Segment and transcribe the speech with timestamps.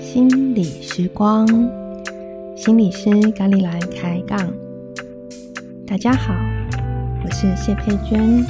[0.00, 1.46] 心理时光，
[2.56, 4.38] 心理师咖喱来开杠。
[5.86, 6.34] 大家好，
[7.22, 8.42] 我是谢佩娟，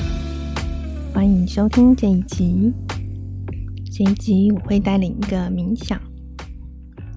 [1.13, 2.73] 欢迎收听这一集。
[3.93, 6.01] 这一集我会带领一个冥想，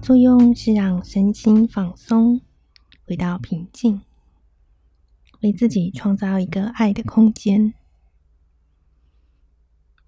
[0.02, 2.40] 作用是让身心放松，
[3.10, 4.02] 回到平静，
[5.40, 7.74] 为自己创造一个爱的空间。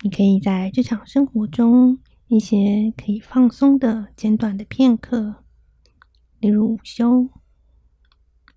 [0.02, 5.42] 你可以在日常生活中，一些可以放松的简短的片刻，
[6.38, 7.28] 例如午休，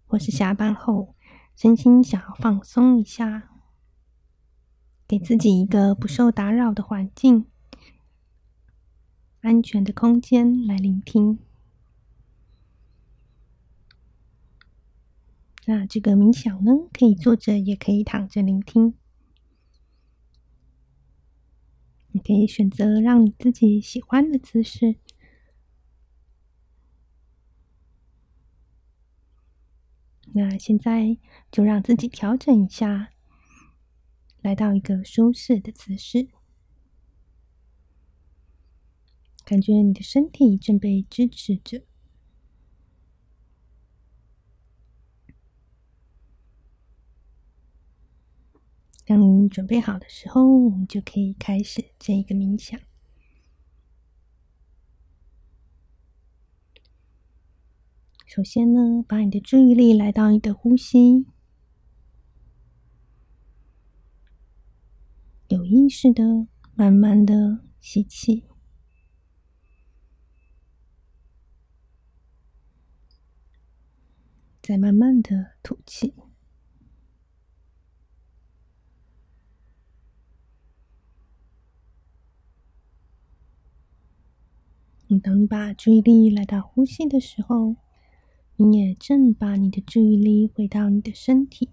[0.05, 1.15] 或是下班后，
[1.55, 3.49] 身心想要放松一下，
[5.07, 7.47] 给自己一个不受打扰的环境，
[9.41, 11.39] 安全的空间来聆听。
[15.67, 18.93] 那这个冥想呢，可以坐着，也可以躺着聆听。
[22.11, 24.95] 你可以选择让你自己喜欢的姿势。
[30.33, 31.17] 那现在
[31.51, 33.09] 就让自己调整一下，
[34.41, 36.27] 来到一个舒适的姿势，
[39.43, 41.83] 感觉你的身体正被支持着。
[49.05, 52.79] 当你准备好的时候，我们就可以开始这一个冥想。
[58.25, 61.27] 首先呢，把你的注意力来到你的呼吸，
[65.49, 68.43] 有意识的、慢慢的吸气，
[74.61, 76.24] 再慢慢的吐气。
[85.25, 87.77] 当你把注意力来到呼吸的时候，
[88.57, 91.67] 你也正把你的注意力回到你的身体。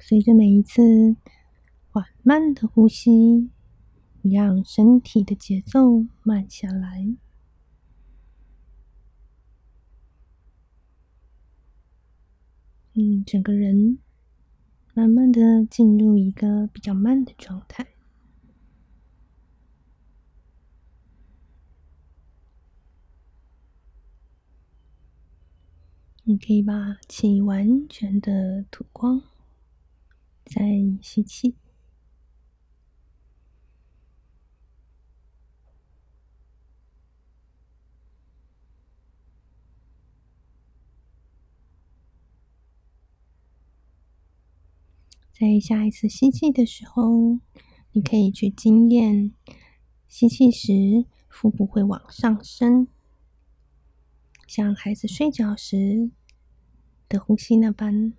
[0.00, 1.14] 随着每一次
[1.92, 3.50] 缓慢的呼吸，
[4.22, 7.14] 让身体的节奏慢下来。
[12.94, 14.00] 嗯，整个人。
[14.98, 17.86] 慢慢的进入一个比较慢的状态，
[26.24, 29.22] 你可以把气完全的吐光，
[30.44, 30.62] 再
[31.00, 31.67] 吸气。
[45.38, 47.38] 在下一次吸气的时候，
[47.92, 49.32] 你可以去经验
[50.08, 52.88] 吸气时腹部会往上升，
[54.48, 56.10] 像孩子睡觉时
[57.08, 58.14] 的呼吸那般；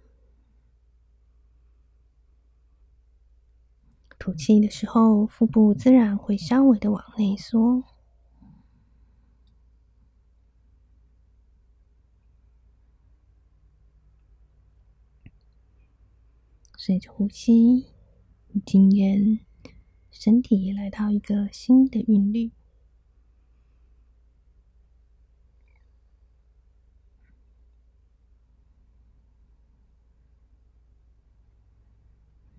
[4.18, 7.84] 吐气的时候，腹部自然会稍微的往内缩。
[16.82, 17.88] 随着呼吸，
[18.66, 19.42] 经验
[20.10, 22.52] 身体来到一个新的韵律。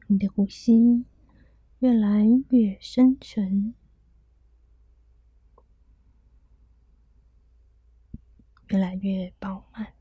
[0.07, 1.07] 你的呼吸
[1.79, 3.75] 越来越深沉，
[8.69, 10.00] 越来越饱满。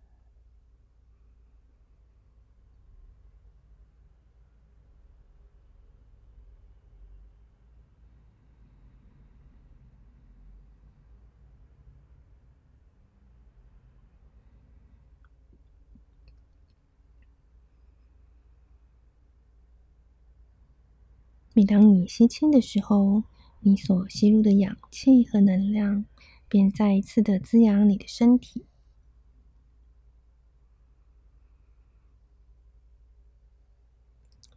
[21.60, 23.24] 每当你吸气的时候，
[23.60, 26.06] 你所吸入的氧气和能量
[26.48, 28.66] 便再一次的滋养你的身体。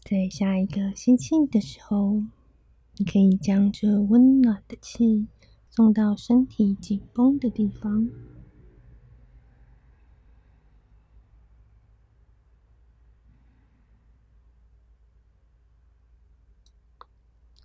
[0.04, 2.22] 在下一个吸气的时候，
[2.98, 5.26] 你可以将这温暖的气
[5.70, 8.08] 送到身体紧绷的地方。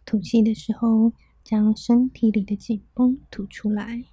[0.08, 1.12] 吐气的时候，
[1.44, 4.06] 将身体里的紧绷吐出来。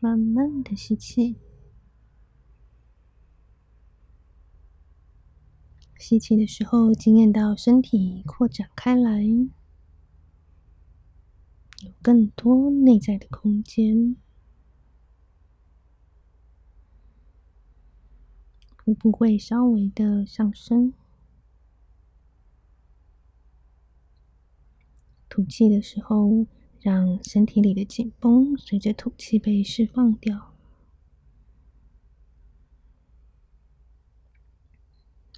[0.00, 1.36] 慢慢的吸气，
[5.96, 9.48] 吸气的时候，经验到身体扩展开来，有
[12.02, 14.16] 更多内在的空间。
[18.88, 20.94] 腹部会稍微的上升，
[25.28, 26.46] 吐气的时候，
[26.80, 30.54] 让身体里的紧绷随着吐气被释放掉。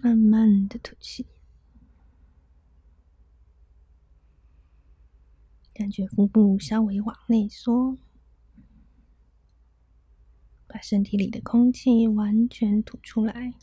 [0.00, 1.26] 慢慢的吐气，
[5.75, 7.99] 感觉腹部稍微往内缩。
[10.81, 13.55] 身体里的空气完全吐出来，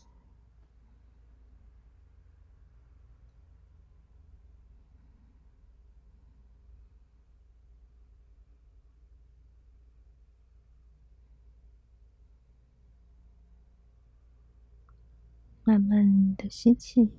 [15.64, 17.12] 慢慢的吸气，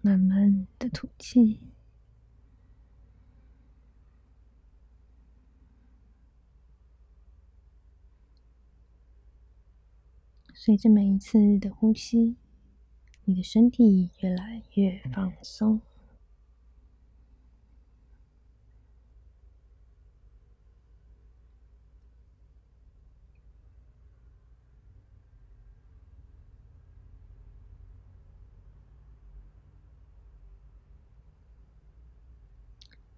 [0.00, 1.67] 慢慢的吐气。
[10.60, 12.34] 随着每一次的呼吸，
[13.24, 15.80] 你的身体越来越放松。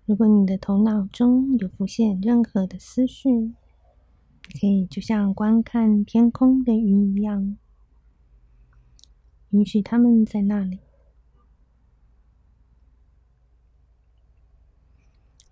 [0.05, 3.55] 如果你的头脑中有浮现任何的思绪，
[4.51, 7.57] 可以就像观看天空的云一样，
[9.51, 10.81] 允许他们在那里，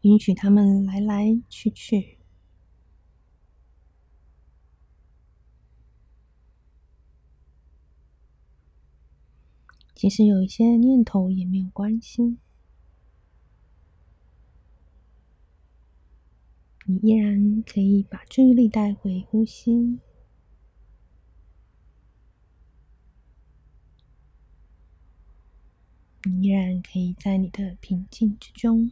[0.02, 2.18] 允许他们来来去去。
[9.94, 12.38] 即使有一些念头也没有关系。
[16.90, 19.98] 你依然可以把注意力带回呼吸，
[26.24, 28.90] 你依然可以在你的平静之中。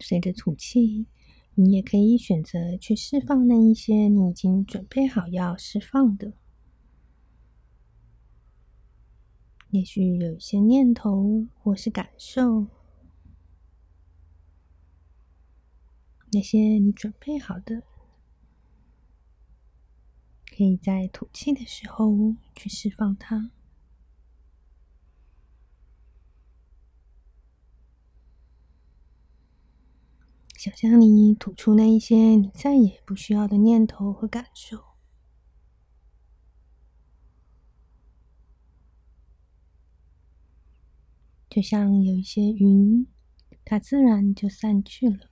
[0.00, 1.06] 随着吐气，
[1.54, 6.32] 你也可以选择去释放那一些你已经准备好要释放的。
[9.70, 12.68] 也许有一些念头或是感受，
[16.32, 17.82] 那些你准备好的，
[20.46, 23.50] 可以在吐气的时候去释放它。
[30.58, 34.76] 想象你吐出那一些你再也不需要的念头和感受，
[41.48, 43.06] 就像有一些云，
[43.64, 45.30] 它自然就散去了。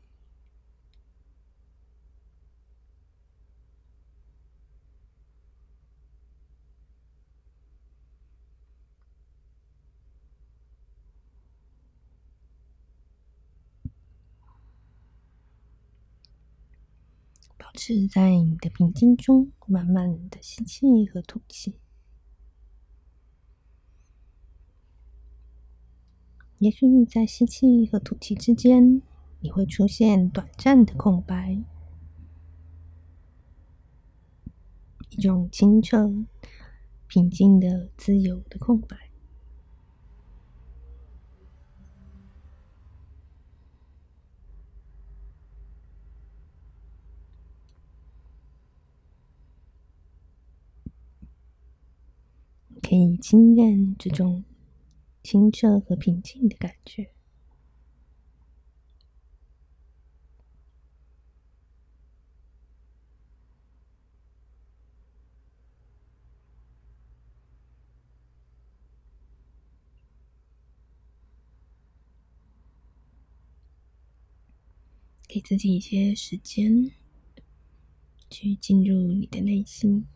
[17.88, 21.76] 是在你的平静中，慢慢的吸气和吐气。
[26.58, 29.00] 也许在吸气和吐气之间，
[29.38, 31.62] 你会出现短暂的空白，
[35.10, 36.12] 一种清澈、
[37.06, 39.05] 平静的、自由的空白。
[52.88, 54.44] 可以经验这种
[55.20, 57.10] 清澈和平静的感觉。
[75.26, 76.92] 给自己一些时间，
[78.30, 80.06] 去进入你的内心。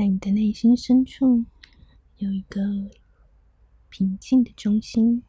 [0.00, 1.44] 在你的内心深处，
[2.16, 2.90] 有一个
[3.90, 5.22] 平静的中心。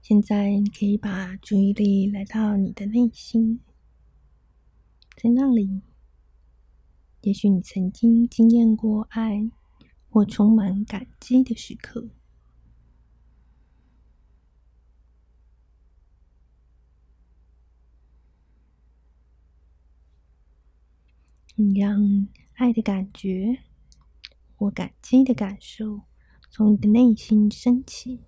[0.00, 3.60] 现在，你可以把注意力来到你的内心。
[5.20, 5.82] 在那里，
[7.22, 9.50] 也许你曾经经验过爱
[10.08, 12.08] 或充满感激的时刻。
[21.56, 23.58] 你让爱的感觉
[24.54, 26.02] 或感激的感受
[26.48, 28.27] 从你的内心升起。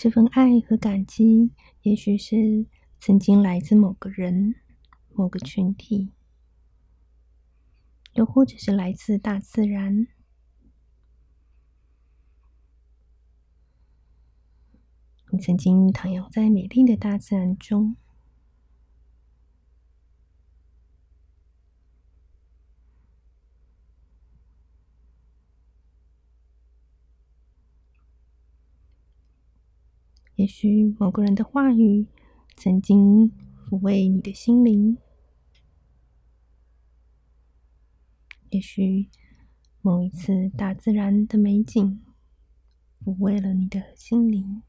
[0.00, 1.50] 这份爱和感激，
[1.82, 2.64] 也许是
[2.98, 4.54] 曾经来自某个人、
[5.12, 6.10] 某个群体，
[8.14, 10.06] 又或者是来自大自然。
[15.32, 17.94] 你曾经徜徉在美丽的大自然中。
[30.40, 32.06] 也许某个人的话语
[32.56, 33.30] 曾经
[33.68, 34.96] 抚慰你的心灵，
[38.48, 39.10] 也许
[39.82, 42.02] 某一次大自然的美景
[43.04, 44.62] 抚慰了你的心灵。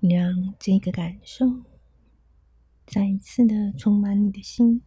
[0.00, 1.75] 让这个感受。
[2.86, 4.80] 再一次的充满你的心，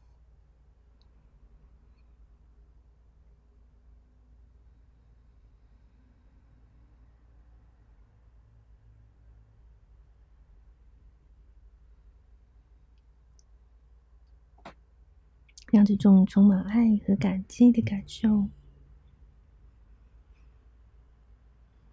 [15.71, 18.49] 让这种充满爱和感激的感受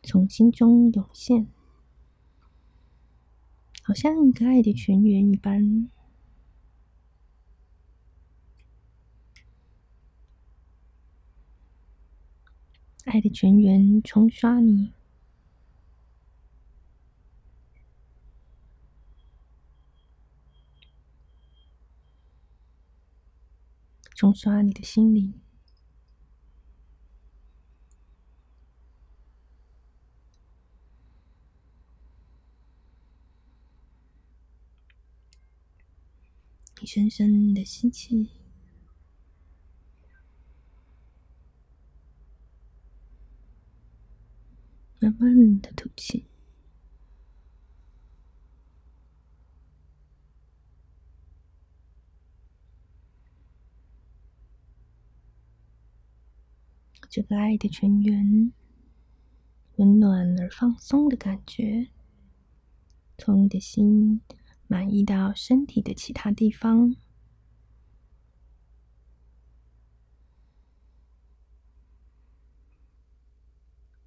[0.03, 1.47] 从心中涌现，
[3.83, 5.91] 好像一个爱的泉源一般。
[13.07, 14.93] 爱的泉源冲刷你，
[24.17, 25.33] 冲刷你的心灵。
[36.81, 38.46] 你深深的吸气。
[45.19, 46.27] 慢的吐气，
[57.09, 58.53] 这个爱的泉源，
[59.77, 61.89] 温暖而放松的感觉，
[63.17, 64.21] 从你的心
[64.67, 66.97] 满溢到身体的其他地方。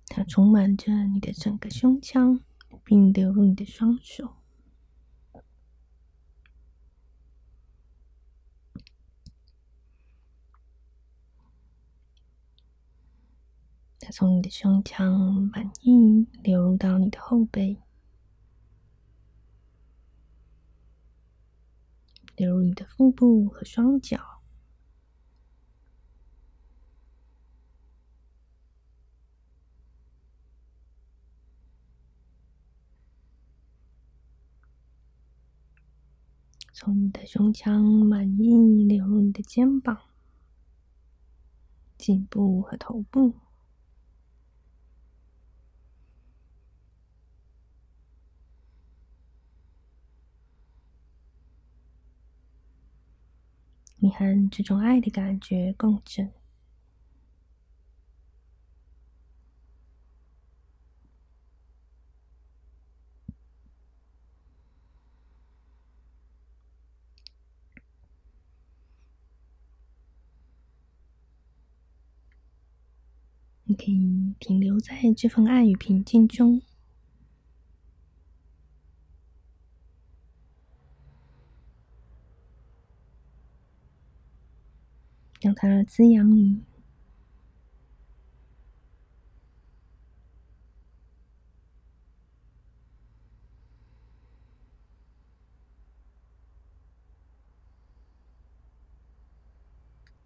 [0.10, 2.42] 它充满着你的整个胸腔，
[2.84, 4.34] 并流入你的双手。
[14.00, 17.80] 它从你的胸腔满溢，流入到你的后背，
[22.36, 24.39] 流入你的腹部和双脚。
[36.82, 38.56] 从你的胸腔满意
[38.86, 40.00] 流入你的肩膀、
[41.98, 43.34] 颈部和头部，
[53.98, 56.39] 你和这种爱的感觉共振。
[73.80, 76.62] 可以停留在这份爱与平静中，
[85.40, 86.62] 让它滋养你。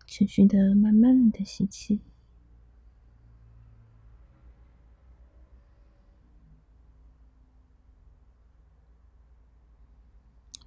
[0.08, 2.00] 持续的，慢慢的吸气，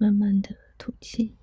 [0.07, 1.35] 慢慢的吐气，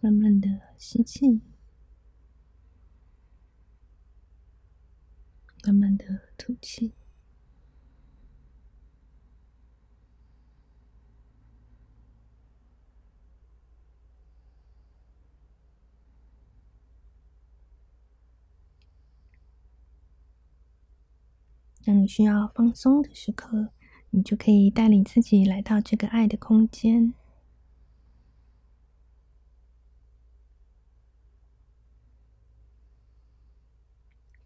[0.00, 0.48] 慢慢的
[0.78, 1.42] 吸气，
[5.66, 6.06] 慢慢的
[6.38, 6.94] 吐气。
[21.84, 23.70] 当你需要放松的时刻，
[24.10, 27.12] 你就可以带领自己来到这个爱的空间，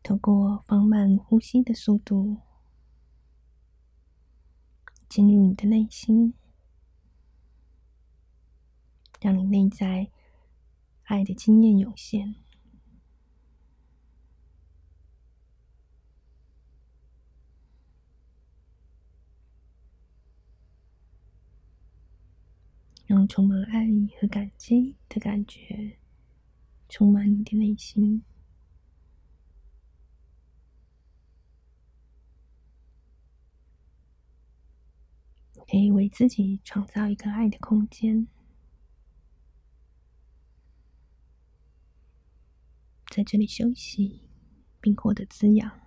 [0.02, 2.38] 透过放慢呼吸的速度，
[5.08, 6.32] 进入你的内心，
[9.20, 10.10] 让你内在
[11.04, 12.45] 爱的经验涌现。
[23.26, 23.86] 充满爱
[24.20, 25.98] 和感激的感觉
[26.88, 28.22] 充满你的内心，
[35.68, 38.28] 可以为自己创造一个爱的空间，
[43.08, 44.28] 在这里休息，
[44.80, 45.85] 并获得滋养。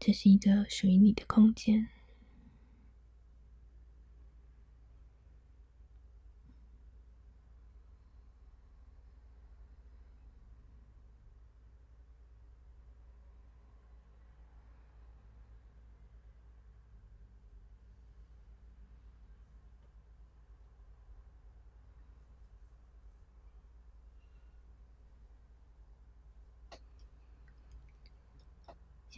[0.00, 1.88] 这是一个属于你的空间。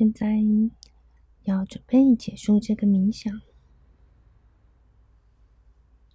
[0.00, 0.38] 现在
[1.42, 3.42] 要准备结束这个冥想。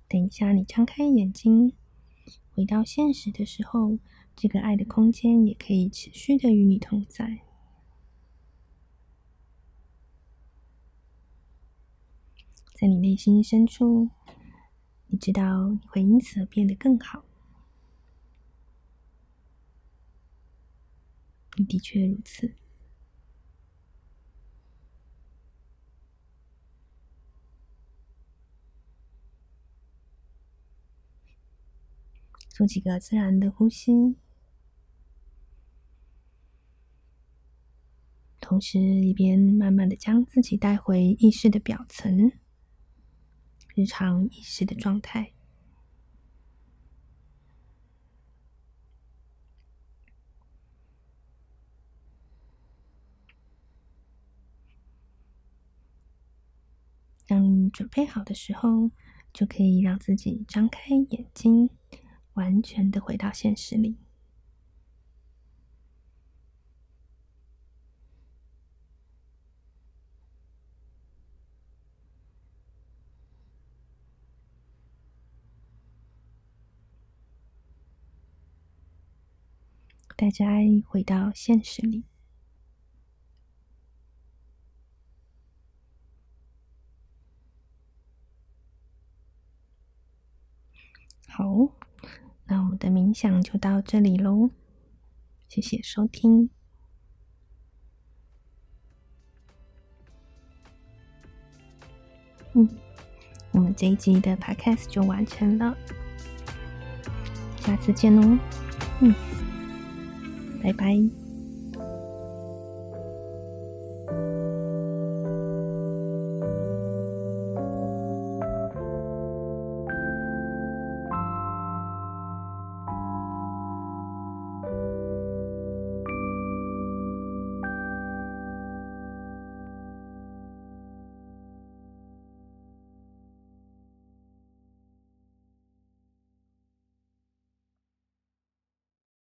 [0.08, 1.72] 等一下，你张开眼睛，
[2.56, 4.00] 回到现实的时候，
[4.36, 7.42] 这个爱的空间也可以持续的与你同在。
[12.74, 14.10] 在你内心深处，
[15.10, 17.24] 你知道你会因此而变得更好。
[21.58, 22.56] 你的确如此。
[32.56, 34.16] 做几个自然的呼吸，
[38.40, 42.32] 同时一边慢慢的将自己带回意识的表层，
[43.76, 45.34] 日常意识的状态。
[57.28, 58.92] 当你准备好的时候，
[59.34, 61.70] 就可以让自己张开眼睛。
[62.36, 63.98] 完全的回到现实里，
[80.18, 80.46] 大家
[80.88, 82.04] 回到现实里，
[91.28, 91.85] 好。
[92.48, 94.52] 那我们的冥想就到这里喽，
[95.48, 96.50] 谢谢收听。
[102.54, 102.70] 嗯，
[103.52, 105.76] 我们这一集的 Podcast 就完成了。
[107.60, 108.38] 下次见喽。
[109.02, 109.14] 嗯，
[110.64, 111.25] 拜拜。